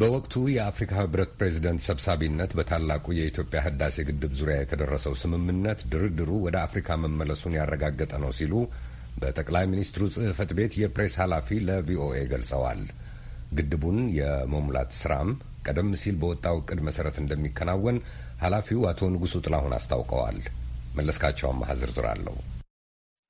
በወቅቱ 0.00 0.34
የአፍሪካ 0.52 0.92
ህብረት 0.98 1.30
ፕሬዚደንት 1.38 1.80
ሰብሳቢነት 1.86 2.50
በታላቁ 2.58 3.06
የኢትዮጵያ 3.16 3.60
ህዳሴ 3.64 3.96
ግድብ 4.08 4.32
ዙሪያ 4.40 4.56
የተደረሰው 4.60 5.14
ስምምነት 5.22 5.80
ድርድሩ 5.92 6.30
ወደ 6.44 6.56
አፍሪካ 6.66 6.98
መመለሱን 7.04 7.56
ያረጋገጠ 7.58 8.12
ነው 8.24 8.32
ሲሉ 8.38 8.54
በጠቅላይ 9.18 9.64
ሚኒስትሩ 9.72 10.04
ጽህፈት 10.16 10.52
ቤት 10.58 10.74
የፕሬስ 10.82 11.16
ኃላፊ 11.22 11.58
ለቪኦኤ 11.68 12.20
ገልጸዋል። 12.32 12.82
ግድቡን 13.58 13.98
የመሙላት 14.18 14.92
ስራም 15.00 15.30
ቀደም 15.66 15.90
ሲል 16.02 16.16
በወጣው 16.22 16.58
እቅድ 16.62 16.82
መሰረት 16.88 17.18
እንደሚከናወን 17.22 17.98
ኃላፊው 18.44 18.86
አቶ 18.90 19.10
ንጉሱ 19.14 19.34
ጥላሁን 19.46 19.76
አስታውቀዋል። 19.78 20.38
መለስካቸው 20.98 21.50
አማሃ 21.50 21.72
ዝርዝር 21.82 22.08
አለው። 22.12 22.36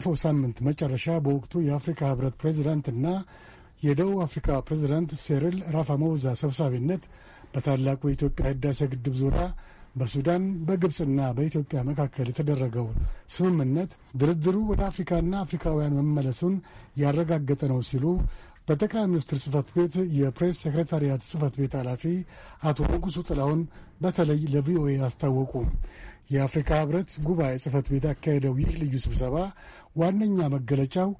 ባለፈው 0.09 0.23
ሳምንት 0.23 0.59
መጨረሻ 0.67 1.07
በወቅቱ 1.25 1.53
የአፍሪካ 1.65 2.01
ህብረት 2.11 2.35
ፕሬዚዳንትና 2.41 3.07
የደቡብ 3.83 4.21
አፍሪካ 4.25 4.57
ፕሬዚዳንት 4.67 5.11
ሴሪል 5.25 5.57
ራማፎዛ 5.75 6.25
ሰብሳቢነት 6.43 7.03
በታላቁ 7.53 8.01
የኢትዮጵያ 8.09 8.45
ህዳሴ 8.53 8.89
ግድብ 8.93 9.15
ዙሪያ 9.21 9.45
በሱዳን 9.95 10.45
በግብፅና 10.67 11.21
በኢትዮጵያ 11.37 11.79
መካከል 11.91 12.27
የተደረገው 12.31 12.87
ስምምነት 13.35 13.91
ድርድሩ 14.21 14.57
ወደ 14.71 14.83
አፍሪካና 14.91 15.35
አፍሪካውያን 15.45 15.97
መመለሱን 16.01 16.55
ያረጋገጠ 17.03 17.63
ነው 17.73 17.81
ሲሉ 17.91 18.05
በጠቅላይ 18.69 19.05
ሚኒስትር 19.07 19.39
ጽህፈት 19.43 19.69
ቤት 19.75 19.95
የፕሬስ 20.17 20.59
ሴክሬታሪያት 20.65 21.23
ጽህፈት 21.27 21.55
ቤት 21.61 21.75
ኃላፊ 21.79 22.03
አቶ 22.63 22.89
ንጉሱ 22.91 23.17
ጥላሁን 23.29 23.61
በተለይ 24.03 24.41
ለቪኦኤ 24.55 24.95
አስታወቁ። 25.07 25.53
የአፍሪካ 26.31 26.71
ህብረት 26.81 27.11
ጉባኤ 27.27 27.53
ጽህፈት 27.63 27.87
ቤት 27.93 28.05
ያካሄደው 28.09 28.55
ይህ 28.61 28.71
ልዩ 28.81 28.95
ስብሰባ 29.05 29.37
ዋነኛ 29.97 30.49
መገለጫው 30.55 31.11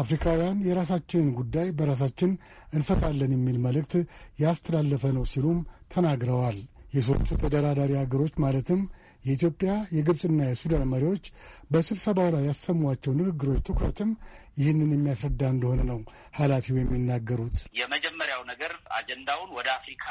አፍሪካውያን 0.00 0.58
የራሳችንን 0.68 1.28
ጉዳይ 1.38 1.68
በራሳችን 1.78 2.32
እንፈታለን 2.72 3.34
የሚል 3.36 3.58
መልእክት 3.66 3.94
ያስተላለፈ 4.42 5.04
ነው 5.18 5.26
ሲሉም 5.32 5.60
ተናግረዋል። 5.94 6.58
የሶስቱ 6.96 7.28
ተደራዳሪ 7.42 7.92
አገሮች 8.00 8.34
ማለትም 8.42 8.80
የኢትዮጵያ 9.26 9.70
የግብፅና 9.96 10.40
የሱዳን 10.46 10.84
መሪዎች 10.90 11.24
በስብሰባው 11.70 12.28
ላይ 12.34 12.42
ያሰሟቸው 12.48 13.12
ንግግሮች 13.20 13.62
ትኩረትም 13.68 14.10
ይህንን 14.58 14.90
የሚያስረዳ 14.94 15.42
እንደሆነ 15.54 15.80
ነው 15.90 15.98
ኃላፊው 16.38 16.76
የሚናገሩት። 16.78 17.58
የመጀመሪያው 17.80 18.42
ነገር 18.52 18.74
አጀንዳውን 18.98 19.50
ወደ 19.58 19.68
አፍሪካ 19.78 20.06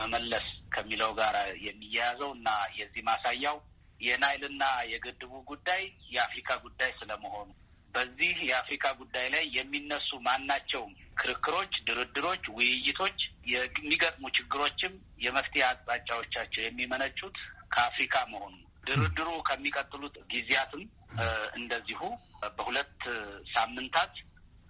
መመለስ 0.00 0.46
ከሚለው 0.74 1.10
ጋር 1.18 1.34
የሚያያዘው 1.66 2.30
እና 2.38 2.48
የዚህ 2.78 3.02
ማሳያው 3.08 3.58
የናይልና 4.00 4.62
የግድቡ 4.92 5.32
ጉዳይ 5.50 5.82
የአፍሪካ 6.14 6.50
ጉዳይ 6.64 6.90
ስለመሆኑ 7.00 7.48
በዚህ 7.94 8.36
የአፍሪካ 8.48 8.86
ጉዳይ 9.00 9.26
ላይ 9.34 9.44
የሚነሱ 9.56 10.08
ማናቸውም 10.26 10.92
ክርክሮች፣ 11.20 11.74
ድርድሮች፣ 11.88 12.44
ውይይቶች 12.56 13.18
የሚገጥሙ 13.52 14.24
ችግሮችም 14.38 14.94
የመፍትሄ 15.24 15.62
አቅጣጫዎቻቸው 15.68 16.62
የሚመነጩት 16.64 17.36
ከአፍሪካ 17.74 18.16
መሆኑ 18.32 18.54
ድርድሩ 18.86 19.28
ከሚቀጥሉት 19.48 20.16
ጊዜያትም 20.32 20.82
እንደዚሁ 21.58 22.00
በሁለት 22.56 22.96
ሳምንታት 23.54 24.14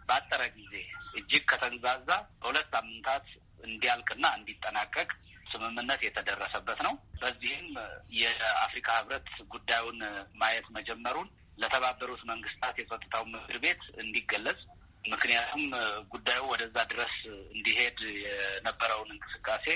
ባጠረ 0.08 0.42
ጊዜ 0.56 0.74
እጅግ 1.18 1.44
ከተንዛዛ 1.50 2.08
በሁለት 2.40 2.68
ሳምንታት 2.74 3.26
እንዲያልቅና 3.64 4.24
እንዲጠናቀቅ 4.38 5.08
ስምምነት 5.46 6.00
የተደረሰበት 6.06 6.78
ነው። 6.86 6.94
በዚህም 7.20 7.66
የአፍሪካ 8.20 8.88
ሕብረት 8.98 9.28
ጉዳዩን 9.54 9.98
ማየት 10.34 10.66
መጀመሩን 10.76 11.28
ለተባበሩት 11.58 12.22
መንግስታት 12.30 12.76
የጸጥታው 12.80 13.24
ምክር 13.34 13.58
ቤት 13.64 13.82
እንዲገለጽ 14.02 14.60
ምክንያቱም 15.04 15.62
ጉዳዩ 16.12 16.40
ወደዛ 16.52 16.76
ድረስ 16.92 17.14
እንዲሄድ 17.56 17.98
የነበረውን 18.22 19.10
እንቅስቃሴ 19.14 19.66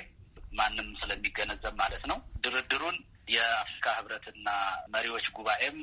ማንም 0.53 0.89
ስለሚገነዘብ 1.01 1.75
ማለት 1.83 2.05
ነው። 2.11 2.19
ድርድሩን 2.45 2.97
የአፍሪካ 3.29 3.87
ህብረትና 3.99 4.49
መሪዎች 4.95 5.27
ጉባኤም 5.39 5.77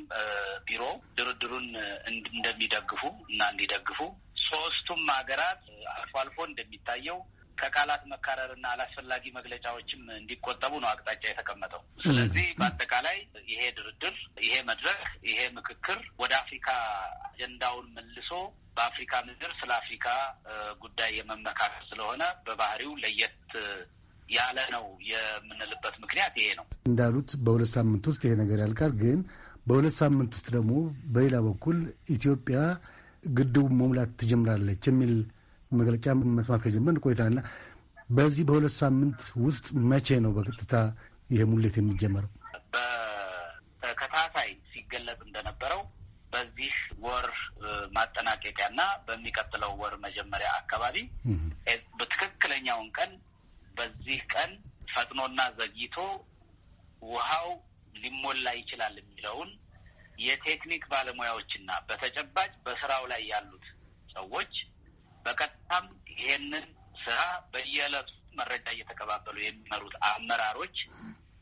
ቢሮ 0.68 0.82
ድርድሩን 1.18 1.68
እንደሚደግፉ 2.10 3.02
እና 3.30 3.40
እንዲደግፉ 3.52 4.00
ሶስቱም 4.46 5.02
ሀገራት 5.14 5.62
አልፎ 5.94 6.14
አልፎ 6.22 6.38
እንደሚታየው 6.48 7.18
ከቃላት 7.58 8.02
መካረርና 8.10 8.64
አላስፈላጊ 8.72 9.24
መግለጫዎችም 9.36 10.02
እንዲቆጠቡ 10.18 10.72
ነው 10.82 10.88
አቅጣጫ 10.90 11.22
የተቀመጠው። 11.28 11.82
ስለዚህ 12.04 12.46
በአጠቃላይ 12.58 13.16
ይሄ 13.52 13.60
ድርድር፣ 13.76 14.16
ይሄ 14.46 14.54
መድረክ፣ 14.68 15.04
ይሄ 15.28 15.40
ምክክር 15.58 16.00
ወደ 16.22 16.32
አፍሪካ 16.42 16.68
አጀንዳውን 17.28 17.86
መልሶ 17.96 18.30
በአፍሪካ 18.76 19.14
ምድር 19.28 19.52
ስለ 19.60 19.70
አፍሪካ 19.80 20.06
ጉዳይ 20.82 21.10
የመመካከል 21.18 21.84
ስለሆነ 21.90 22.22
በባህሪው 22.46 22.92
ለየት 23.04 23.38
ያለ 24.28 24.58
ነው 24.74 24.84
የምንልበት 25.10 25.94
ምክንያት 26.02 26.34
ይሄ 26.40 26.48
ነው። 26.58 26.66
እንዳሉት 26.88 27.30
በሁለት 27.44 27.70
ሳምንት 27.74 28.04
ውስጥ 28.10 28.22
ይሄ 28.26 28.34
ነገር 28.42 28.58
ያልቃል። 28.64 28.92
ግን 29.02 29.18
በሁለት 29.66 29.94
ሳምንት 30.00 30.32
ውስጥ 30.36 30.48
ደግሞ 30.56 30.72
በሌላ 31.14 31.36
በኩል 31.46 31.78
ኢትዮጵያ 32.16 32.58
ግድቡ 33.30 33.64
መሙላት 33.72 34.10
ትጀምራለች 34.20 34.84
የሚል 34.90 35.12
መግለጫ 35.70 36.04
መስማት 36.36 36.60
ከጀመርን 36.64 37.00
ቆይተናልና 37.04 37.40
በዚህ 38.10 38.42
በሁለት 38.48 38.74
ሳምንት 38.80 39.20
ውስጥ 39.44 39.66
መቼ 39.90 40.18
ነው 40.24 40.32
በቀጥታ 40.36 40.74
ይሄ 41.30 41.42
ሙሌት 41.50 41.76
የሚጀመረው? 41.78 42.30
በተከታታይ 42.74 44.50
ሲገለጽ 44.70 45.20
እንደነበረው 45.26 45.80
በዚህ 46.32 46.74
ወር 47.04 47.26
ማጠናቀቂያና 47.96 48.80
በሚቀጥለው 49.06 49.72
ወር 49.82 49.94
መጀመሪያ 50.04 50.48
አካባቢ 50.60 50.96
በትክክለኛውን 51.98 52.88
ቀን 52.96 53.10
በዚህ 53.76 54.18
ቀን 54.32 54.50
ፈጥኖና 54.88 55.40
ዘግይቶ 55.58 55.96
ውሃው 57.02 57.48
ሊሞላ 57.94 58.46
ይችላል 58.60 58.94
የሚለውን 59.00 59.50
የቴክኒክ 60.18 60.82
ባለሙያዎችና 60.92 61.70
በተጨባጭ 61.88 62.52
በስራው 62.66 63.04
ላይ 63.12 63.22
ያሉት 63.32 63.66
ሰዎች 64.08 64.52
በቀጥታም 65.24 65.86
ይሄንን 66.12 66.66
ስራ 67.02 67.20
በየዕለቱ 67.52 68.10
መረጃ 68.38 68.66
እየተቀባበሉ 68.74 69.36
የሚመሩት 69.42 69.94
አመራሮች 70.08 70.76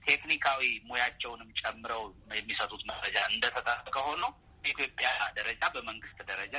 ቴክኒካዊ 0.05 0.62
ሙያቸውንም 0.89 1.51
ጨምረው 1.61 2.03
የሚሰጡት 2.39 2.83
መረጃ 2.91 3.16
እንደተጠበቀ 3.31 3.97
ሆኖ 4.09 4.25
በኢትዮጵያ 4.65 5.09
ደረጃ 5.39 5.62
በመንግስት 5.75 6.19
ደረጃ 6.31 6.56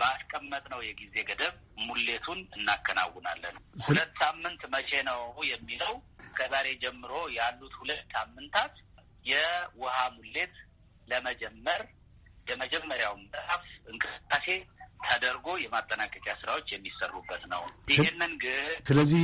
ባስቀመጥነው 0.00 0.80
የጊዜ 0.84 1.14
ገደብ 1.28 1.54
ሙሌቱን 1.86 2.40
እናከናውናለን። 2.56 3.56
ሁለት 3.86 4.12
ሳምንት 4.22 4.62
መቼ 4.74 4.90
ነው 5.10 5.20
የሚለው 5.50 5.94
ከዛሬ 6.34 6.68
ጀምሮ 6.82 7.12
ያሉት 7.36 7.74
ሁለት 7.80 8.02
ሳምንታት 8.14 8.74
የውሃ 9.26 9.96
ሙሌት 10.18 10.54
ለመጀመር 11.08 11.82
የመጀመሪያው 12.46 13.14
ምዕራፍ 13.22 13.64
እንቅስቃሴ 13.90 14.46
ተደርጎ 15.04 15.46
የማጠናቀቂያ 15.60 16.32
ስራዎች 16.40 16.68
የሚሰሩበት 16.72 17.42
ነው። 17.52 17.62
ይህንን 17.92 18.32
ግን 18.42 18.66
ስለዚህ 18.88 19.22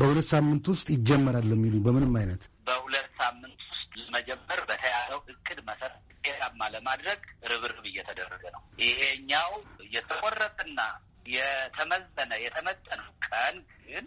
በሁለት 0.00 0.28
ሳምንት 0.32 0.66
ውስጥ 0.72 0.86
ይጀመራል 0.96 1.48
የሚሉ 1.54 1.74
በምንም 1.86 2.14
አይነት 2.20 2.42
በሁለት 2.68 3.08
ሳምንት 3.20 3.60
ውስጥ 3.70 3.90
ለመጀመር 4.00 4.60
በተያዘው 4.68 5.20
እቅድ 5.34 5.58
መሰረት 5.68 6.05
ውጤታማ 6.28 6.62
ለማድረግ 6.74 7.20
ርብርብ 7.50 7.84
እየተደረገ 7.90 8.44
ነው። 8.54 8.62
ይሄኛው 8.82 9.50
የተቆረጠና 9.94 10.80
የተመዘነ 11.28 12.32
የተመጠነው 12.44 13.10
ቀን 13.26 13.56
ግን 13.84 14.04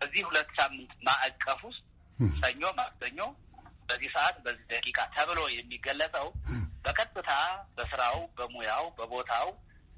በዚህ 0.00 0.22
ሁለት 0.28 0.50
ሳምንት 0.58 0.90
ማዕቀፍ 1.06 1.60
ውስጥ 1.68 1.82
ሰኞ፣ 2.38 2.62
ማክሰኞ 2.78 3.20
በዚህ 3.88 4.10
ሰዓት 4.14 4.36
በዚህ 4.44 4.64
ደቂቃ 4.72 4.98
ተብሎ 5.16 5.40
የሚገለጸው 5.56 6.26
በቀጥታ 6.84 7.30
በስራው 7.76 8.18
በሙያው 8.38 8.84
በቦታው 8.98 9.48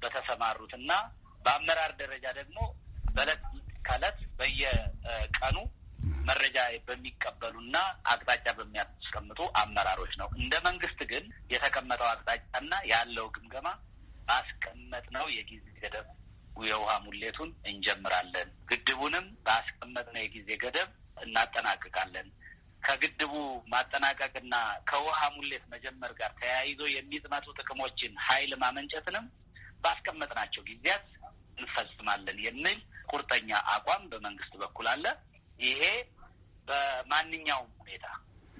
በተሰማሩትና 0.01 0.91
በአመራር 1.45 1.91
ደረጃ 2.01 2.25
ደግሞ 2.39 2.57
በዕለት 3.15 3.43
ከዕለት 3.87 4.19
በየቀኑ 4.39 5.57
መረጃ 6.29 6.57
በሚቀበሉና 6.87 7.77
አቅጣጫ 8.11 8.47
በሚያስቀምጡ 8.57 9.39
አመራሮች 9.61 10.13
ነው። 10.21 10.29
እንደ 10.39 10.55
መንግስት 10.67 10.99
ግን 11.11 11.23
የተቀመጠው 11.53 12.09
አቅጣጫና 12.11 12.73
ያለው 12.91 13.27
ግምገማ 13.35 13.67
ባስቀመጥነው 14.27 15.27
የጊዜ 15.35 15.67
ገደብ 15.83 16.07
የውሃ 16.63 16.93
ሙሌቱን 17.05 17.51
እንጀምራለን። 17.69 18.49
ግድቡንም 18.69 19.25
ባስቀመጥነው 19.45 20.21
የጊዜ 20.23 20.49
ገደብ 20.63 20.89
እናጠናቅቃለን። 21.23 22.27
ከግድቡ 22.83 23.33
ማጠናቀቅና 23.71 24.55
ከውሃ 24.89 25.19
ሙሌት 25.35 25.63
መጀመር 25.73 26.11
ጋር 26.19 26.31
ተያይዞ 26.39 26.81
የሚጥመጡ 26.91 27.45
ጥቅሞችን 27.59 28.13
ኃይል 28.27 28.51
ማመንጨትንም 28.61 29.25
ባስቀመጥናቸው 29.83 30.61
ጊዜያት 30.69 31.07
እንፈጽማለን 31.57 32.37
የሚል 32.45 32.79
ቁርጠኛ 33.11 33.49
አቋም 33.73 34.03
በመንግስት 34.11 34.53
በኩል 34.61 34.87
አለ። 34.93 35.05
ይሄ 35.59 35.81
በማንኛውም 36.69 37.71
ሁኔታ 37.79 38.05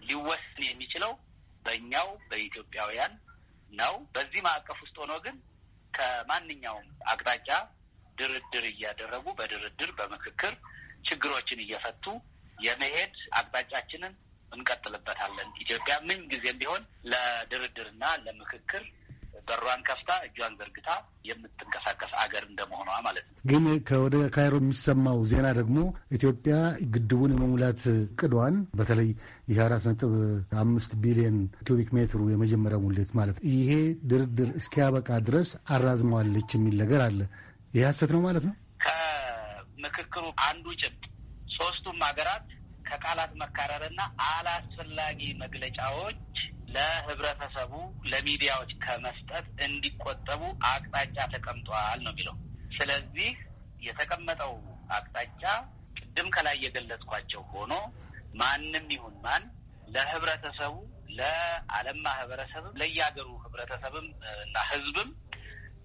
ሊወሰን 0.01 0.63
የሚችለው 0.67 1.11
በእኛው 1.65 2.07
በኢትዮጵያውያን 2.29 3.13
ነው። 3.71 3.93
በዚህ 4.15 4.41
ማዕቀፍ 4.45 4.79
ውስጥ 4.83 4.95
ሆኖ 5.01 5.13
ግን 5.25 5.35
ከማንኛውም 5.93 6.87
አቅጣጫ 7.11 7.49
ድርድር 8.17 8.65
እያደረጉ 8.71 9.25
በድርድር 9.37 9.91
በምክክር 9.99 10.53
ችግሮችን 11.09 11.59
እየፈቱ 11.65 12.05
የመሄድ 12.57 13.15
አቅጣጫችንን 13.39 14.13
እንቀጥልበታለን። 14.51 15.49
ኢትዮጵያ 15.63 15.95
ምን 16.07 16.21
ጊዜም 16.31 16.57
ቢሆን 16.61 16.83
ለድርድርና 17.11 18.03
ለምክክር 18.25 18.83
በሯን 19.49 19.81
ከፍታ 19.87 20.11
እጇን 20.25 20.53
ዘርግታ 20.59 20.89
የምትንቀሳቀስ 21.29 22.11
አገር 22.21 22.43
እንደመሆኗ 22.47 22.89
ማለት 23.07 23.25
ነው። 23.27 23.35
ግን 23.49 23.65
ከወደ 23.87 24.15
ካይሮ 24.35 24.55
የሚሰማው 24.61 25.19
ዜና 25.31 25.47
ደግሞ 25.59 25.77
ኢትዮጵያ 26.17 26.55
ግድቡን 26.93 27.33
የመሙላት 27.35 27.81
እቅዷን 27.95 28.57
በተለይ 28.79 29.09
ይህ 29.49 29.59
አራት 29.65 29.85
ነጥብ 29.89 30.13
አምስት 30.63 30.91
ቢሊዮን 31.03 31.37
ኪዩቢክ 31.61 31.91
ሜትሩ 31.97 32.21
የመጀመሪያው 32.31 32.83
ሙሌት 32.85 33.11
ማለት 33.19 33.39
ይሄ 33.51 33.71
ድርድር 34.11 34.51
እስኪያበቃ 34.59 35.09
ድረስ 35.29 35.51
አራዝመዋለች 35.75 36.49
የሚል 36.57 36.77
ነገር 36.83 37.03
አለ። 37.07 37.19
ይህ 37.73 37.83
ሀሰት 37.87 38.11
ነው 38.15 38.23
ማለት 38.27 38.45
ነው። 38.49 38.55
ከምክክሩ 38.85 40.25
አንዱ 40.47 40.65
ጭብጥ 40.81 41.03
ሶስቱም 41.57 41.99
ሀገራት 42.07 42.47
ከቃላት 42.85 43.31
መካረርና 43.41 44.01
አላስፈላጊ 44.29 45.21
መግለጫዎች 45.41 46.19
ለህብረተሰቡ 46.73 47.71
ለሚዲያዎች 48.11 48.71
ከመስጠት 48.83 49.45
እንዲቆጠቡ 49.65 50.41
አቅጣጫ 50.69 51.17
ተቀምጧል 51.33 51.99
ነው 52.05 52.11
የሚለው። 52.13 52.35
ስለዚህ 52.71 53.31
የተቀመጠው 53.81 54.53
አቅጣጫ 54.97 55.43
ቅድም 55.99 56.27
ከላይ 56.35 56.57
የገለጽኳቸው 56.65 57.41
ሆኖ 57.51 57.73
ማንም 58.33 58.87
ይሁን 58.95 59.15
ማን 59.25 59.43
ለህብረተሰቡ 59.87 60.75
ለዓለም 61.17 61.97
ማህበረሰብም 62.05 62.75
ለየሀገሩ 62.81 63.29
ህብረተሰብም 63.43 64.07
እና 64.43 64.57
ህዝብም 64.71 65.09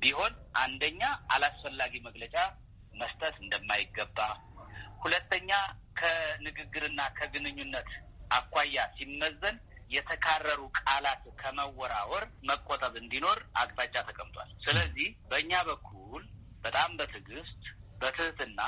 ቢሆን 0.03 0.33
አንደኛ 0.63 1.03
አላስፈላጊ 1.35 1.95
መግለጫ 2.07 2.37
መስጠት 2.95 3.37
እንደማይገባ፣ 3.43 4.19
ሁለተኛ 5.03 5.51
ከንግግርና 6.01 7.01
ከግንኙነት 7.19 7.89
አኳያ 8.31 8.77
ሲመዘን 8.97 9.57
የተካረሩ 9.91 10.61
ቃላት 10.81 11.25
ከመወራወር 11.41 12.25
መቆጠብ 12.49 12.95
እንዲኖር 13.03 13.39
አቅጣጫ 13.63 13.95
ተቀምጧል። 14.09 14.51
ስለዚህ 14.65 15.09
በእኛ 15.31 15.53
በኩል 15.71 16.23
በጣም 16.65 16.91
በትዕግስት 16.99 17.63
በትህትና 18.01 18.61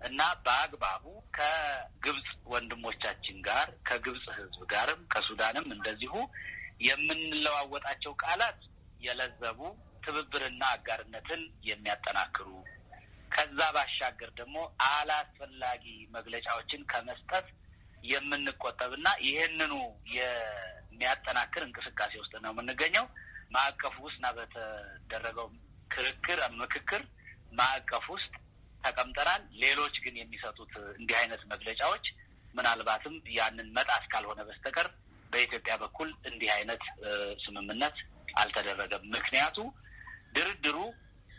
እና 0.00 0.20
በአግባቡ 0.44 1.04
ከግብፅ 1.36 2.28
ወንድሞቻችን 2.52 3.36
ጋር 3.48 3.68
ከግብፅ 3.88 4.24
ህዝብ 4.38 4.60
ጋርም 4.72 5.00
ከሱዳንም 5.12 5.66
እንደዚሁ 5.76 6.14
የምንለዋወጣቸው 6.86 8.12
ቃላት 8.22 8.60
የለዘቡ 9.00 9.60
ትብብርና 10.04 10.62
አጋርነትን 10.76 11.40
የሚያጠናክሩ 11.68 12.48
ከዛ 13.30 13.58
ባሻገር 13.76 14.30
ደግሞ 14.38 14.56
አላስፈላጊ 14.88 15.84
መግለጫዎችን 16.16 16.86
ከመስጠት 16.92 17.46
የምንቆጠብና 18.04 19.08
ይህንኑ 19.26 19.72
የሚያጠናክር 20.16 21.62
እንቅስቃሴ 21.66 22.12
ውስጥ 22.22 22.34
ነው 22.44 22.52
የምንገኘው። 22.52 23.06
ማዕቀፍ 23.50 23.94
ውስጥና 24.04 24.26
በተደረገው 24.36 25.48
ክርክር 25.90 26.40
ምክክር 26.60 27.02
ማዕቀፍ 27.52 28.04
ውስጥ 28.14 28.32
ተቀምጠናል። 28.84 29.42
ሌሎች 29.62 29.94
ግን 30.04 30.14
የሚሰጡት 30.18 30.72
እንዲህ 30.98 31.16
አይነት 31.22 31.42
መግለጫዎች 31.52 32.04
ምናልባትም 32.54 33.16
ያንን 33.36 33.68
መጣስ 33.76 34.04
ካልሆነ 34.12 34.40
በስተቀር 34.48 34.88
በኢትዮጵያ 35.32 35.74
በኩል 35.82 36.08
እንዲህ 36.30 36.50
አይነት 36.56 36.84
ስምምነት 37.44 37.96
አልተደረገም። 38.34 39.04
ምክንያቱ 39.14 39.58
ድርድሩ 40.32 40.78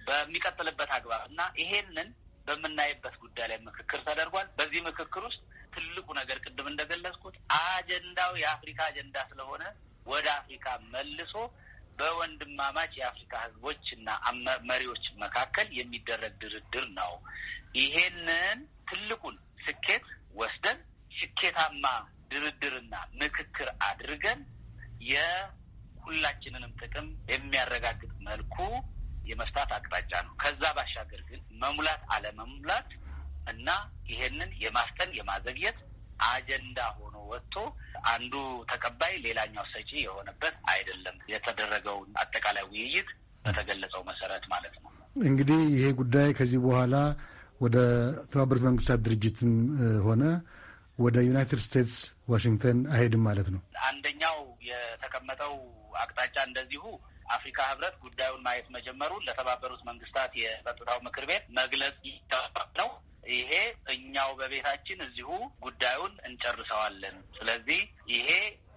በሚቀጥልበት 0.08 0.90
አግባብ 0.98 1.24
እና 1.30 1.42
ይሄንን 1.62 2.10
በምናይበት 2.54 3.16
ጉዳይ 3.24 3.48
ላይ 3.52 3.60
ምክክር 3.66 4.00
ተደርጓል። 4.08 4.48
በዚህ 4.58 4.82
ምክክር 4.88 5.24
ውስጥ 5.28 5.42
ትልቁ 5.76 6.08
ነገር 6.20 6.38
ቅድም 6.46 6.68
እንደገለጽኩት 6.72 7.36
አጀንዳው 7.60 8.32
የአፍሪካ 8.42 8.80
አጀንዳ 8.90 9.18
ስለሆነ 9.30 9.64
ወደ 10.06 10.28
አፍሪካ 10.40 10.66
መልሶ 10.94 11.34
በወንድማማች 12.00 12.94
የአፍሪካ 13.00 13.34
ሕዝቦች 13.44 13.86
እና 13.96 14.10
መሪዎች 14.70 15.04
መካከል 15.24 15.68
የሚደረግ 15.80 16.34
ድርድር 16.44 16.86
ነው። 17.00 17.12
ይሄንን 17.80 18.60
ትልቁን 18.90 19.36
ስኬት 19.66 20.06
ወስደን 20.34 20.80
ስኬታማ 21.12 21.86
ድርድርና 22.32 22.94
ምክክር 23.22 23.70
አድርገን 23.88 24.40
የሁላችንንም 25.12 26.74
ጥቅም 26.82 27.08
የሚያረጋግጥ 27.34 28.12
መልኩ 28.28 28.58
የመፍታት 29.26 29.70
አቅጣጫ 29.78 30.12
ነው። 30.28 30.34
ከዛ 30.44 30.64
ባሻገር 30.78 31.22
ግን 31.30 31.42
መሙላት 31.64 32.04
አለመሙላት 32.16 32.90
እና 33.48 33.70
ይሄንን 34.12 34.52
የማስጠን 34.64 35.12
የማዘግየት 35.18 35.78
አጀንዳ 36.28 36.80
ሆኖ 36.98 37.16
ወጥቶ 37.32 37.56
አንዱ 38.12 38.34
ተቀባይ 38.72 39.14
ሌላኛው 39.26 39.66
ሰጪ 39.74 39.92
የሆነበት 40.02 40.56
አይደለም። 40.74 41.18
የተደረገውን 41.34 42.10
አጠቃላይ 42.22 42.66
ውይይት 42.70 43.10
በተገለጸው 43.46 44.02
መሰረት 44.10 44.44
ማለት 44.54 44.76
ነው። 44.78 44.90
እንግዲህ 45.24 45.62
ይሄ 45.76 45.86
ጉዳይ 46.02 46.30
ከዚህ 46.40 46.60
በኋላ 46.66 46.96
ወደ 47.62 47.78
ተባበሩት 48.32 48.64
መንግስታት 48.68 49.00
ድርጅትም 49.06 49.54
ሆነ 50.06 50.24
ወደ 50.98 51.18
ዩናይትድ 51.28 51.60
ስቴትስ 51.66 51.98
ዋሽንግተን 52.32 52.80
አይሄድም 52.94 53.24
ማለት 53.28 53.48
ነው። 53.54 53.62
አንደኛው 53.90 54.38
የተቀመጠው 54.70 55.54
አቅጣጫ 56.02 56.36
እንደዚሁ 56.48 56.84
አፍሪካ 57.36 57.60
ህብረት 57.70 57.96
ጉዳዩን 58.04 58.42
ማየት 58.46 58.68
መጀመሩን 58.76 59.26
ለተባበሩት 59.28 59.82
መንግስታት 59.90 60.32
የጸጥታው 60.42 61.00
ምክር 61.08 61.26
ቤት 61.30 61.44
መግለጽ 61.60 61.98
ነው። 62.80 62.90
ይሄ 63.32 63.52
እኛው 63.94 64.30
በቤታችን 64.40 65.00
እዚሁ 65.08 65.30
ጉዳዩን 65.66 66.14
እንጨርሰዋለን። 66.28 67.18
ስለዚህ 67.38 67.82
ይሄ 68.14 68.30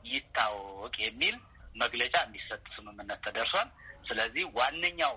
ይታወቅ 0.09 0.95
የሚል 1.05 1.37
መግለጫ 1.77 2.15
እንዲሰጥ 2.27 2.63
ስምምነት 2.75 3.21
ተደርሷል። 3.27 3.69
ስለዚህ 4.09 4.45
ዋነኛው 4.57 5.15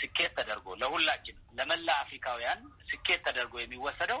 ስኬት 0.00 0.32
ተደርጎ 0.38 0.68
ለሁላችን 0.80 1.36
ለመላ 1.58 1.88
አፍሪካውያን 2.04 2.60
ስኬት 2.90 3.20
ተደርጎ 3.26 3.54
የሚወሰደው 3.60 4.20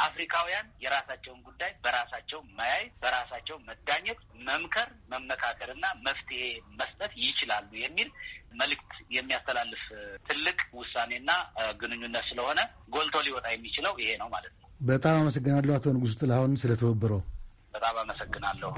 አፍሪካውያን 0.00 0.66
የራሳቸውን 0.84 1.40
ጉዳይ 1.48 1.72
በራሳቸው 1.84 2.40
መያይ፣ 2.58 2.84
በራሳቸው 3.02 3.56
መዳኘት፣ 3.68 4.20
መምከር፣ 4.46 4.88
መመካከርና 5.12 5.84
መፍትሄ 6.06 6.42
መስጠት 6.80 7.12
ይችላሉ 7.24 7.70
የሚል 7.82 8.08
መልእክት 8.54 8.92
የሚያስተላልፍ 9.10 9.84
ትልቅ 10.28 10.58
ውሳኔና 10.80 11.30
ግንኙነት 11.80 12.26
ስለሆነ 12.30 12.60
ጎልቶ 12.94 13.22
ሊወጣ 13.26 13.46
የሚችለው 13.54 13.94
ይሄ 14.02 14.10
ነው 14.22 14.28
ማለት 14.34 14.54
ነው። 14.54 14.68
በጣም 14.82 15.16
አመሰግናለሁ 15.20 15.72
አቶ 15.76 15.94
ንጉሱ 15.96 16.14
ጥላሁን 16.22 16.54
ስለተወበረው። 16.62 17.22
በጣም 17.74 17.96
አመሰግናለሁ። 18.02 18.72